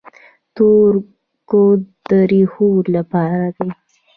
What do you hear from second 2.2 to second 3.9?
ریښو لپاره دی.